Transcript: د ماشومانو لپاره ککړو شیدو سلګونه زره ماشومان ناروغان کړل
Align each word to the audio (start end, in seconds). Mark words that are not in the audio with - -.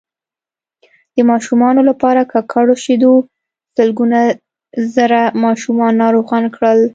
د 1.15 1.17
ماشومانو 1.31 1.81
لپاره 1.89 2.21
ککړو 2.33 2.75
شیدو 2.83 3.13
سلګونه 3.75 4.19
زره 4.95 5.21
ماشومان 5.43 5.91
ناروغان 6.03 6.43
کړل 6.55 6.79